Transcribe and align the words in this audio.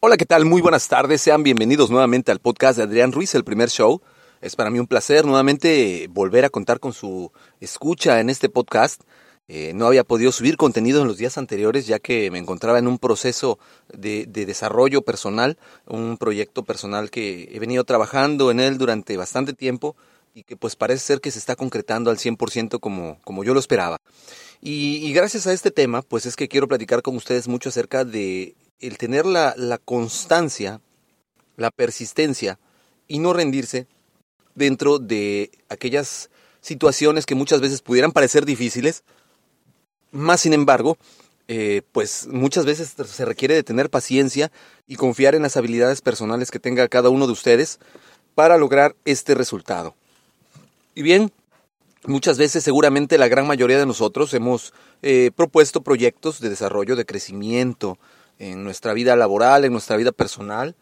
Hola, 0.00 0.16
¿qué 0.16 0.26
tal? 0.26 0.44
Muy 0.44 0.62
buenas 0.62 0.86
tardes. 0.86 1.22
Sean 1.22 1.42
bienvenidos 1.42 1.90
nuevamente 1.90 2.30
al 2.30 2.38
podcast 2.38 2.78
de 2.78 2.84
Adrián 2.84 3.10
Ruiz, 3.10 3.34
el 3.34 3.42
primer 3.42 3.68
show. 3.68 4.00
Es 4.40 4.54
para 4.54 4.70
mí 4.70 4.78
un 4.78 4.86
placer 4.86 5.24
nuevamente 5.24 6.06
volver 6.08 6.44
a 6.44 6.50
contar 6.50 6.78
con 6.78 6.92
su 6.92 7.32
escucha 7.58 8.20
en 8.20 8.30
este 8.30 8.48
podcast. 8.48 9.02
Eh, 9.48 9.72
no 9.74 9.88
había 9.88 10.04
podido 10.04 10.30
subir 10.30 10.56
contenido 10.56 11.02
en 11.02 11.08
los 11.08 11.16
días 11.16 11.36
anteriores 11.36 11.88
ya 11.88 11.98
que 11.98 12.30
me 12.30 12.38
encontraba 12.38 12.78
en 12.78 12.86
un 12.86 12.98
proceso 12.98 13.58
de, 13.92 14.26
de, 14.28 14.46
desarrollo 14.46 15.02
personal, 15.02 15.58
un 15.84 16.16
proyecto 16.16 16.62
personal 16.62 17.10
que 17.10 17.48
he 17.50 17.58
venido 17.58 17.82
trabajando 17.82 18.52
en 18.52 18.60
él 18.60 18.78
durante 18.78 19.16
bastante 19.16 19.52
tiempo 19.52 19.96
y 20.32 20.44
que 20.44 20.56
pues 20.56 20.76
parece 20.76 21.04
ser 21.04 21.20
que 21.20 21.32
se 21.32 21.40
está 21.40 21.56
concretando 21.56 22.12
al 22.12 22.18
100% 22.18 22.78
como, 22.78 23.18
como 23.24 23.42
yo 23.42 23.52
lo 23.52 23.58
esperaba. 23.58 23.96
Y 24.60 25.12
gracias 25.12 25.48
a 25.48 25.52
este 25.52 25.72
tema 25.72 26.02
pues 26.02 26.24
es 26.24 26.36
que 26.36 26.46
quiero 26.46 26.68
platicar 26.68 27.02
con 27.02 27.16
ustedes 27.16 27.48
mucho 27.48 27.70
acerca 27.70 28.04
de 28.04 28.54
el 28.80 28.98
tener 28.98 29.26
la, 29.26 29.54
la 29.56 29.78
constancia, 29.78 30.80
la 31.56 31.70
persistencia 31.70 32.58
y 33.06 33.18
no 33.18 33.32
rendirse 33.32 33.86
dentro 34.54 34.98
de 34.98 35.50
aquellas 35.68 36.30
situaciones 36.60 37.26
que 37.26 37.34
muchas 37.34 37.60
veces 37.60 37.80
pudieran 37.82 38.12
parecer 38.12 38.44
difíciles, 38.44 39.04
más 40.10 40.40
sin 40.40 40.52
embargo, 40.52 40.98
eh, 41.50 41.80
pues 41.92 42.26
muchas 42.30 42.66
veces 42.66 42.94
se 43.06 43.24
requiere 43.24 43.54
de 43.54 43.62
tener 43.62 43.88
paciencia 43.88 44.52
y 44.86 44.96
confiar 44.96 45.34
en 45.34 45.42
las 45.42 45.56
habilidades 45.56 46.02
personales 46.02 46.50
que 46.50 46.58
tenga 46.58 46.88
cada 46.88 47.08
uno 47.08 47.26
de 47.26 47.32
ustedes 47.32 47.78
para 48.34 48.58
lograr 48.58 48.94
este 49.06 49.34
resultado. 49.34 49.94
Y 50.94 51.02
bien, 51.02 51.32
muchas 52.04 52.36
veces 52.36 52.64
seguramente 52.64 53.16
la 53.16 53.28
gran 53.28 53.46
mayoría 53.46 53.78
de 53.78 53.86
nosotros 53.86 54.34
hemos 54.34 54.74
eh, 55.00 55.30
propuesto 55.34 55.82
proyectos 55.82 56.40
de 56.40 56.50
desarrollo, 56.50 56.96
de 56.96 57.06
crecimiento, 57.06 57.98
en 58.38 58.64
nuestra 58.64 58.92
vida 58.92 59.16
laboral, 59.16 59.64
en 59.64 59.72
nuestra 59.72 59.96
vida 59.96 60.12
personal. 60.12 60.76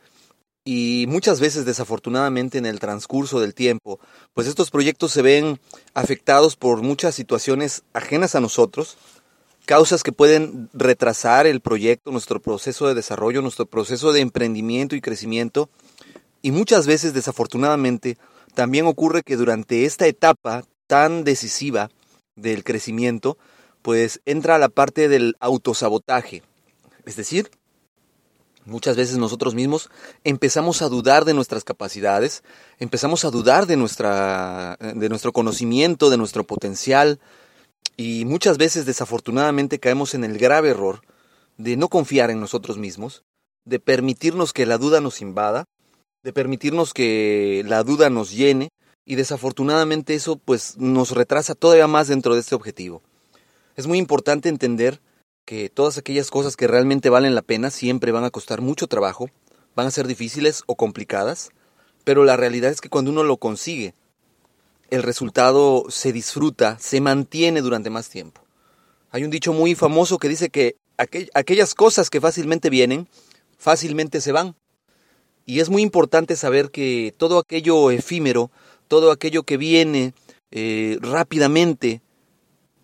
Y 0.64 1.06
muchas 1.08 1.38
veces, 1.38 1.64
desafortunadamente, 1.64 2.58
en 2.58 2.66
el 2.66 2.80
transcurso 2.80 3.40
del 3.40 3.54
tiempo, 3.54 4.00
pues 4.34 4.48
estos 4.48 4.70
proyectos 4.70 5.12
se 5.12 5.22
ven 5.22 5.60
afectados 5.94 6.56
por 6.56 6.82
muchas 6.82 7.14
situaciones 7.14 7.84
ajenas 7.92 8.34
a 8.34 8.40
nosotros, 8.40 8.96
causas 9.64 10.02
que 10.02 10.10
pueden 10.10 10.68
retrasar 10.72 11.46
el 11.46 11.60
proyecto, 11.60 12.10
nuestro 12.10 12.40
proceso 12.40 12.88
de 12.88 12.94
desarrollo, 12.94 13.42
nuestro 13.42 13.66
proceso 13.66 14.12
de 14.12 14.20
emprendimiento 14.20 14.96
y 14.96 15.00
crecimiento. 15.00 15.70
Y 16.42 16.50
muchas 16.50 16.86
veces, 16.86 17.14
desafortunadamente, 17.14 18.18
también 18.54 18.86
ocurre 18.86 19.22
que 19.22 19.36
durante 19.36 19.84
esta 19.84 20.06
etapa 20.06 20.64
tan 20.88 21.22
decisiva 21.22 21.90
del 22.34 22.64
crecimiento, 22.64 23.38
pues 23.82 24.20
entra 24.24 24.58
la 24.58 24.68
parte 24.68 25.08
del 25.08 25.36
autosabotaje, 25.38 26.42
es 27.06 27.16
decir, 27.16 27.50
muchas 28.66 28.96
veces 28.96 29.16
nosotros 29.16 29.54
mismos 29.54 29.90
empezamos 30.24 30.82
a 30.82 30.88
dudar 30.88 31.24
de 31.24 31.32
nuestras 31.32 31.64
capacidades, 31.64 32.42
empezamos 32.78 33.24
a 33.24 33.30
dudar 33.30 33.66
de, 33.66 33.76
nuestra, 33.76 34.76
de 34.80 35.08
nuestro 35.08 35.32
conocimiento, 35.32 36.10
de 36.10 36.18
nuestro 36.18 36.44
potencial, 36.44 37.20
y 37.96 38.24
muchas 38.26 38.58
veces 38.58 38.84
desafortunadamente 38.84 39.78
caemos 39.78 40.14
en 40.14 40.24
el 40.24 40.36
grave 40.36 40.70
error 40.70 41.00
de 41.56 41.76
no 41.76 41.88
confiar 41.88 42.30
en 42.30 42.40
nosotros 42.40 42.76
mismos, 42.76 43.24
de 43.64 43.78
permitirnos 43.78 44.52
que 44.52 44.66
la 44.66 44.76
duda 44.76 45.00
nos 45.00 45.22
invada, 45.22 45.64
de 46.22 46.32
permitirnos 46.32 46.92
que 46.92 47.64
la 47.66 47.82
duda 47.84 48.10
nos 48.10 48.32
llene, 48.32 48.68
y 49.06 49.14
desafortunadamente 49.14 50.14
eso 50.14 50.36
pues 50.36 50.76
nos 50.76 51.12
retrasa 51.12 51.54
todavía 51.54 51.86
más 51.86 52.08
dentro 52.08 52.34
de 52.34 52.40
este 52.40 52.56
objetivo. 52.56 53.00
Es 53.76 53.86
muy 53.86 53.98
importante 53.98 54.48
entender 54.48 55.00
que 55.46 55.70
todas 55.70 55.96
aquellas 55.96 56.30
cosas 56.30 56.56
que 56.56 56.66
realmente 56.66 57.08
valen 57.08 57.36
la 57.36 57.40
pena 57.40 57.70
siempre 57.70 58.12
van 58.12 58.24
a 58.24 58.30
costar 58.30 58.60
mucho 58.60 58.88
trabajo, 58.88 59.30
van 59.76 59.86
a 59.86 59.92
ser 59.92 60.08
difíciles 60.08 60.64
o 60.66 60.74
complicadas, 60.74 61.50
pero 62.04 62.24
la 62.24 62.36
realidad 62.36 62.72
es 62.72 62.80
que 62.80 62.90
cuando 62.90 63.12
uno 63.12 63.22
lo 63.22 63.36
consigue, 63.38 63.94
el 64.90 65.02
resultado 65.02 65.86
se 65.88 66.12
disfruta, 66.12 66.78
se 66.78 67.00
mantiene 67.00 67.62
durante 67.62 67.90
más 67.90 68.08
tiempo. 68.10 68.42
Hay 69.10 69.24
un 69.24 69.30
dicho 69.30 69.52
muy 69.52 69.74
famoso 69.74 70.18
que 70.18 70.28
dice 70.28 70.50
que 70.50 70.76
aquellas 70.96 71.74
cosas 71.74 72.10
que 72.10 72.20
fácilmente 72.20 72.68
vienen, 72.68 73.08
fácilmente 73.56 74.20
se 74.20 74.32
van. 74.32 74.56
Y 75.44 75.60
es 75.60 75.70
muy 75.70 75.82
importante 75.82 76.34
saber 76.34 76.70
que 76.70 77.14
todo 77.16 77.38
aquello 77.38 77.92
efímero, 77.92 78.50
todo 78.88 79.12
aquello 79.12 79.44
que 79.44 79.56
viene 79.56 80.12
eh, 80.50 80.98
rápidamente, 81.00 82.02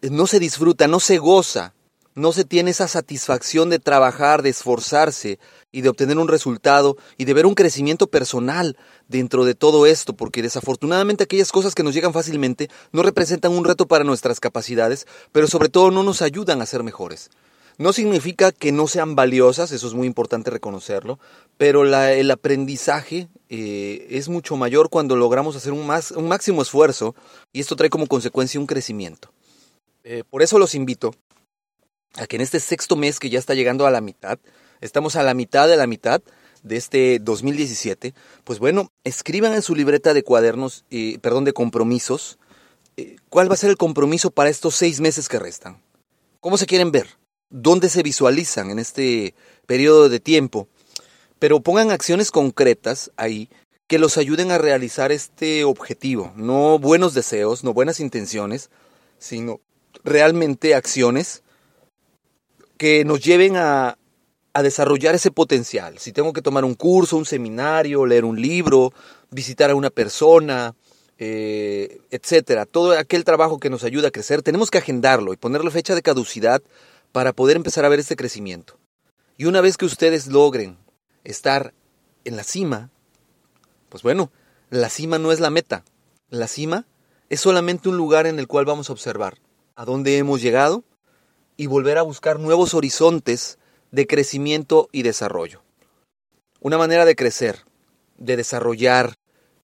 no 0.01 0.29
se 0.29 0.39
disfruta, 0.39 0.87
no 0.87 1.01
se 1.01 1.19
goza, 1.19 1.75
no 2.15 2.33
se 2.33 2.45
tiene 2.45 2.71
esa 2.71 2.89
satisfacción 2.89 3.71
de 3.71 3.79
trabajar, 3.79 4.43
de 4.43 4.51
esforzarse 4.51 5.39
y 5.71 5.81
de 5.81 5.89
obtener 5.89 6.19
un 6.19 6.29
resultado 6.29 6.97
y 7.17 7.25
de 7.25 7.35
ver 7.35 7.47
un 7.47 7.55
crecimiento 7.55 8.07
personal 8.07 8.77
dentro 9.09 9.45
de 9.45 9.55
todo 9.55 9.87
esto, 9.87 10.15
porque 10.15 10.43
desafortunadamente 10.43 11.25
aquellas 11.25 11.53
cosas 11.53 11.75
que 11.75 11.83
nos 11.83 11.95
llegan 11.95 12.13
fácilmente 12.13 12.69
no 12.93 13.03
representan 13.03 13.53
un 13.53 13.65
reto 13.65 13.87
para 13.87 14.05
nuestras 14.05 14.41
capacidades, 14.41 15.07
pero 15.33 15.47
sobre 15.47 15.69
todo 15.69 15.91
no 15.91 16.03
nos 16.03 16.23
ayudan 16.23 16.61
a 16.61 16.67
ser 16.67 16.83
mejores. 16.83 17.31
No 17.79 17.95
significa 17.95 18.53
que 18.53 18.71
no 18.71 18.87
sean 18.87 19.15
valiosas, 19.15 19.73
eso 19.73 19.87
es 19.87 19.95
muy 19.95 20.07
importante 20.07 20.51
reconocerlo, 20.51 21.19
pero 21.57 21.85
el 21.85 22.31
aprendizaje 22.31 23.29
eh, 23.49 24.07
es 24.11 24.29
mucho 24.29 24.57
mayor 24.57 24.91
cuando 24.91 25.17
logramos 25.17 25.57
hacer 25.57 25.73
un 25.73 25.87
máximo 26.29 26.61
esfuerzo 26.61 27.15
y 27.51 27.61
esto 27.61 27.75
trae 27.75 27.89
como 27.89 28.07
consecuencia 28.07 28.61
un 28.61 28.67
crecimiento. 28.67 29.33
Eh, 30.05 30.23
por 30.29 30.43
eso 30.43 30.59
los 30.59 30.75
invito 30.75 31.15
a 32.17 32.27
que 32.27 32.37
en 32.37 32.43
este 32.43 32.61
sexto 32.61 32.97
mes 32.97 33.19
que 33.19 33.31
ya 33.31 33.39
está 33.39 33.55
llegando 33.55 33.87
a 33.87 33.91
la 33.91 34.01
mitad, 34.01 34.39
estamos 34.81 35.17
a 35.17 35.23
la 35.23 35.35
mitad 35.35 35.69
de 35.69 35.77
la 35.77 35.87
mitad 35.87 36.23
de 36.63 36.77
este 36.77 37.19
2017, 37.19 38.15
pues 38.45 38.59
bueno, 38.59 38.93
escriban 39.05 39.55
en 39.55 39.63
su 39.63 39.75
libreta 39.75 40.15
de 40.15 40.23
cuadernos, 40.23 40.85
eh, 40.91 41.19
perdón, 41.21 41.45
de 41.45 41.53
compromisos, 41.53 42.39
eh, 42.97 43.17
cuál 43.29 43.51
va 43.51 43.55
a 43.55 43.59
ser 43.59 43.71
el 43.71 43.77
compromiso 43.77 44.31
para 44.31 44.51
estos 44.51 44.75
seis 44.75 45.01
meses 45.01 45.29
que 45.29 45.39
restan. 45.39 45.83
¿Cómo 46.41 46.59
se 46.59 46.67
quieren 46.67 46.93
ver? 46.93 47.09
¿Dónde 47.51 47.89
se 47.89 48.03
visualizan 48.03 48.71
en 48.71 48.79
este 48.79 49.35
periodo 49.67 50.09
de 50.09 50.21
tiempo? 50.21 50.69
Pero 51.39 51.61
pongan 51.61 51.91
acciones 51.91 52.31
concretas 52.31 53.11
ahí 53.17 53.49
que 53.87 53.99
los 53.99 54.17
ayuden 54.17 54.51
a 54.51 54.59
realizar 54.59 55.13
este 55.13 55.65
objetivo. 55.65 56.33
No 56.37 56.79
buenos 56.79 57.15
deseos, 57.15 57.65
no 57.65 57.75
buenas 57.75 58.01
intenciones, 58.01 58.71
sino 59.19 59.61
realmente 60.05 60.75
acciones 60.75 61.43
que 62.83 63.05
nos 63.05 63.21
lleven 63.21 63.57
a, 63.57 63.97
desarrollar 64.61 65.15
ese 65.15 65.31
potencial. 65.31 66.01
Si 66.01 66.11
tengo 66.11 66.33
que 66.33 66.43
tomar 66.43 66.65
un 66.65 66.75
curso, 66.75 67.17
un 67.17 67.25
seminario, 67.25 68.05
leer 68.07 68.25
un 68.25 68.43
libro, 68.43 68.93
visitar 69.31 69.71
a 69.71 69.77
una 69.77 69.89
persona, 69.89 70.75
eh, 71.17 72.01
etcétera, 72.11 72.67
todo 72.67 72.99
aquel 72.99 73.23
trabajo 73.23 73.61
que 73.61 73.71
nos 73.71 73.85
ayuda 73.85 74.09
a 74.09 74.11
crecer, 74.11 74.43
tenemos 74.43 74.69
que 74.69 74.79
agendarlo 74.79 75.33
y 75.33 75.37
ponerle 75.37 75.71
fecha 75.71 75.95
de 75.95 76.03
caducidad 76.03 76.61
para 77.13 77.33
poder 77.33 77.57
empezar 77.57 77.85
a 77.85 77.89
ver 77.89 78.01
este 78.01 78.17
crecimiento. 78.17 78.81
Y 79.37 79.45
una 79.45 79.61
vez 79.61 79.77
que 79.77 79.85
ustedes 79.85 80.27
logren 80.27 80.77
estar 81.23 81.75
en 82.25 82.35
la 82.35 82.43
cima, 82.43 82.91
pues 83.91 84.03
bueno, 84.03 84.33
la 84.71 84.89
cima 84.89 85.21
no 85.21 85.31
es 85.31 85.39
la 85.39 85.51
meta. 85.51 85.85
La 86.31 86.49
cima 86.49 86.85
es 87.29 87.41
solamente 87.41 87.89
un 87.89 87.97
lugar 87.97 88.27
en 88.27 88.41
el 88.41 88.49
cual 88.49 88.65
vamos 88.65 88.91
a 88.91 88.93
observar 88.93 89.39
a 89.77 89.85
dónde 89.85 90.19
hemos 90.19 90.43
llegado 90.43 90.83
y 91.63 91.69
volver 91.69 91.97
a 91.97 92.03
buscar 92.03 92.41
nuevos 92.41 92.75
horizontes 92.75 93.57
de 93.93 94.09
crecimiento 94.09 94.89
y 94.91 95.05
desarrollo. 95.05 95.63
Una 96.59 96.77
manera 96.77 97.05
de 97.05 97.15
crecer, 97.15 97.61
de 98.19 98.37
desarrollar 98.37 99.15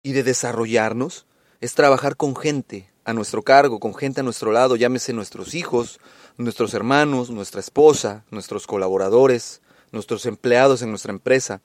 y 0.03 0.11
de 0.11 0.25
desarrollarnos 0.25 1.25
es 1.61 1.75
trabajar 1.75 2.17
con 2.17 2.35
gente 2.35 2.91
a 3.05 3.13
nuestro 3.13 3.45
cargo, 3.45 3.79
con 3.79 3.95
gente 3.95 4.23
a 4.23 4.25
nuestro 4.25 4.51
lado, 4.51 4.75
llámese 4.75 5.13
nuestros 5.13 5.55
hijos, 5.55 6.01
nuestros 6.37 6.75
hermanos, 6.75 7.31
nuestra 7.31 7.61
esposa, 7.61 8.25
nuestros 8.29 8.67
colaboradores, 8.67 9.63
nuestros 9.93 10.27
empleados 10.27 10.83
en 10.83 10.91
nuestra 10.91 11.13
empresa, 11.13 11.61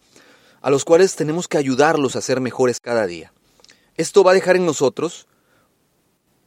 a 0.61 0.69
los 0.69 0.85
cuales 0.85 1.15
tenemos 1.15 1.47
que 1.47 1.57
ayudarlos 1.57 2.15
a 2.15 2.21
ser 2.21 2.39
mejores 2.39 2.79
cada 2.79 3.07
día. 3.07 3.33
Esto 3.95 4.23
va 4.23 4.29
a 4.29 4.35
dejar 4.35 4.57
en 4.57 4.67
nosotros 4.67 5.25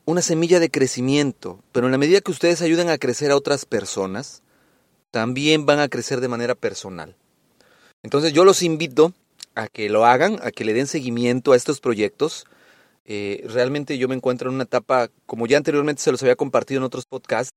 una 0.04 0.22
semilla 0.22 0.60
de 0.60 0.70
crecimiento, 0.70 1.60
pero 1.72 1.86
en 1.86 1.92
la 1.92 1.98
medida 1.98 2.20
que 2.20 2.30
ustedes 2.30 2.62
ayuden 2.62 2.88
a 2.88 2.98
crecer 2.98 3.30
a 3.30 3.36
otras 3.36 3.64
personas, 3.64 4.42
también 5.10 5.66
van 5.66 5.78
a 5.78 5.88
crecer 5.88 6.20
de 6.20 6.28
manera 6.28 6.54
personal. 6.54 7.14
Entonces 8.02 8.32
yo 8.32 8.44
los 8.44 8.62
invito 8.62 9.12
a 9.54 9.68
que 9.68 9.88
lo 9.88 10.04
hagan, 10.04 10.38
a 10.42 10.50
que 10.50 10.64
le 10.64 10.72
den 10.72 10.86
seguimiento 10.86 11.52
a 11.52 11.56
estos 11.56 11.80
proyectos. 11.80 12.46
Eh, 13.04 13.44
realmente 13.48 13.98
yo 13.98 14.08
me 14.08 14.14
encuentro 14.14 14.48
en 14.48 14.56
una 14.56 14.64
etapa, 14.64 15.08
como 15.26 15.46
ya 15.46 15.56
anteriormente 15.56 16.02
se 16.02 16.10
los 16.10 16.22
había 16.22 16.36
compartido 16.36 16.78
en 16.78 16.84
otros 16.84 17.06
podcasts, 17.06 17.52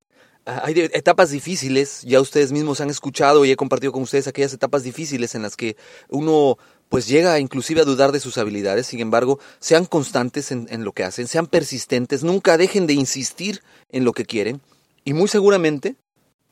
ah, 0.45 0.61
hay 0.65 0.73
etapas 0.93 1.31
difíciles, 1.31 2.01
ya 2.03 2.19
ustedes 2.21 2.51
mismos 2.51 2.81
han 2.81 2.89
escuchado 2.89 3.45
y 3.45 3.51
he 3.51 3.55
compartido 3.55 3.91
con 3.91 4.03
ustedes 4.03 4.27
aquellas 4.27 4.53
etapas 4.53 4.83
difíciles 4.83 5.33
en 5.33 5.41
las 5.41 5.55
que 5.55 5.77
uno 6.09 6.57
pues 6.89 7.07
llega 7.07 7.39
inclusive 7.39 7.81
a 7.81 7.85
dudar 7.85 8.11
de 8.11 8.19
sus 8.19 8.37
habilidades, 8.37 8.87
sin 8.87 8.99
embargo, 8.99 9.39
sean 9.59 9.85
constantes 9.85 10.51
en, 10.51 10.83
lo 10.83 10.91
que 10.93 11.03
hacen, 11.03 11.27
sean 11.27 11.47
persistentes, 11.47 12.23
nunca 12.23 12.57
dejen 12.57 12.87
de 12.87 12.93
insistir 12.93 13.61
en 13.89 14.05
lo 14.05 14.13
que 14.13 14.25
quieren 14.25 14.61
y 15.03 15.13
muy 15.13 15.27
seguramente 15.27 15.95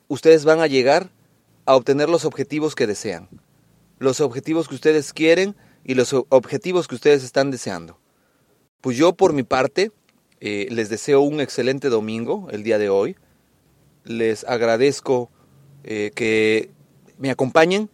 ustedes 0.08 0.44
van 0.44 0.60
a 0.60 0.66
llegar 0.66 1.10
a 1.66 1.76
obtener 1.76 2.08
los 2.08 2.24
objetivos 2.24 2.74
que 2.74 2.86
desean, 2.86 3.28
los 3.98 4.20
objetivos 4.20 4.68
que 4.68 4.74
ustedes 4.74 5.12
quieren 5.12 5.56
y 5.84 5.94
los 5.94 6.12
objetivos 6.12 6.88
que 6.88 6.94
ustedes 6.94 7.24
están 7.24 7.50
deseando. 7.50 7.98
Pues 8.80 8.96
yo 8.96 9.14
por 9.14 9.32
mi 9.32 9.44
parte 9.44 9.92
eh, 10.40 10.66
les 10.70 10.90
deseo 10.90 11.20
un 11.22 11.40
excelente 11.40 11.88
domingo 11.88 12.48
el 12.50 12.62
día 12.64 12.76
de 12.76 12.90
hoy. 12.90 13.16
Les 14.04 14.44
agradezco 14.44 15.30
eh, 15.84 16.10
que 16.14 16.70
me 17.16 17.30
acompañen 17.30 17.88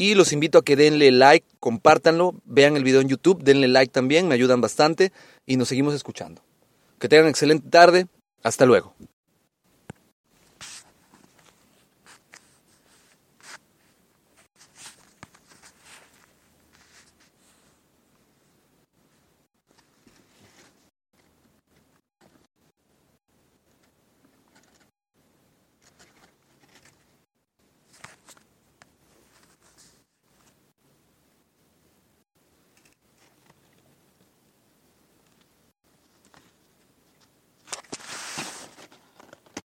y 0.00 0.14
los 0.14 0.32
invito 0.32 0.56
a 0.56 0.64
que 0.64 0.76
denle 0.76 1.10
like, 1.10 1.46
compártanlo, 1.58 2.34
vean 2.46 2.74
el 2.74 2.84
video 2.84 3.02
en 3.02 3.08
YouTube, 3.08 3.42
denle 3.42 3.68
like 3.68 3.92
también, 3.92 4.28
me 4.28 4.34
ayudan 4.34 4.62
bastante 4.62 5.12
y 5.44 5.58
nos 5.58 5.68
seguimos 5.68 5.92
escuchando. 5.92 6.42
Que 6.98 7.06
tengan 7.06 7.28
excelente 7.28 7.68
tarde. 7.68 8.06
Hasta 8.42 8.64
luego. 8.64 8.94